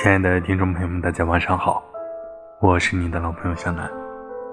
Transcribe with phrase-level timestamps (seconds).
[0.00, 1.82] 亲爱的听众朋友们，大家晚上好，
[2.60, 3.90] 我是你的老朋友小南，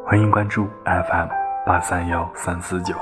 [0.04, 1.28] 欢迎关注 FM
[1.64, 2.96] 八三幺三四九。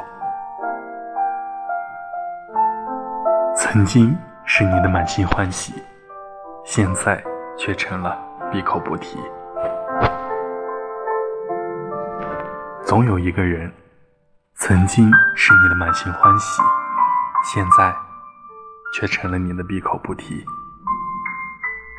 [3.55, 4.13] 曾经
[4.43, 5.73] 是你的满心欢喜，
[6.65, 7.23] 现在
[7.57, 8.21] 却成了
[8.51, 9.17] 闭口不提。
[12.83, 13.71] 总有一个人，
[14.55, 16.61] 曾经是你的满心欢喜，
[17.41, 17.95] 现在
[18.93, 20.45] 却成了你的闭口不提。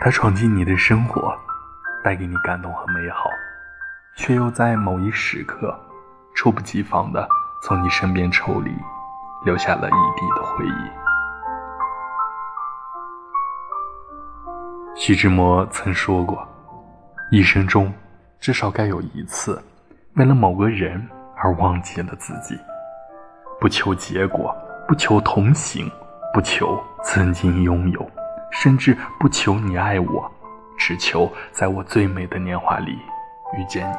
[0.00, 1.34] 他闯进你的生活，
[2.02, 3.30] 带给你感动和美好，
[4.16, 5.74] 却又在某一时刻，
[6.34, 7.26] 猝不及防的
[7.62, 8.70] 从你身边抽离，
[9.44, 10.90] 留下了一地的回忆。
[14.94, 16.46] 徐志摩曾说过，
[17.30, 17.92] 一生中
[18.38, 19.62] 至少该有一次，
[20.16, 22.58] 为了某个人而忘记了自己，
[23.58, 24.54] 不求结果，
[24.86, 25.90] 不求同行，
[26.34, 28.10] 不求曾经拥有。
[28.54, 30.30] 甚至不求你爱我，
[30.78, 32.92] 只求在我最美的年华里
[33.58, 33.96] 遇见你。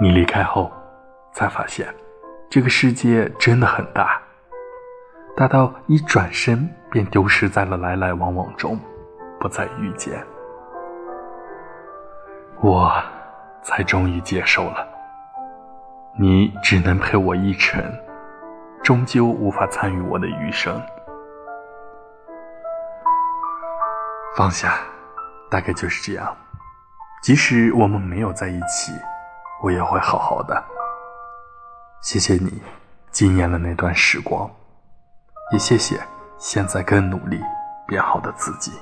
[0.00, 0.70] 你离开后，
[1.32, 1.86] 才发现
[2.50, 4.20] 这个世界真的很大，
[5.36, 8.76] 大到一转身便丢失在了来来往往中，
[9.38, 10.20] 不再遇见。
[12.60, 12.92] 我
[13.62, 14.86] 才终于接受了，
[16.18, 17.80] 你只能陪我一程，
[18.82, 20.80] 终究无法参与我的余生。
[24.34, 24.78] 放下，
[25.50, 26.34] 大概就是这样。
[27.22, 28.92] 即使我们没有在一起，
[29.62, 30.64] 我也会好好的。
[32.00, 32.62] 谢谢你
[33.10, 34.50] 纪念了那段时光，
[35.52, 36.00] 也谢谢
[36.38, 37.40] 现在更努力
[37.86, 38.72] 变好的自己。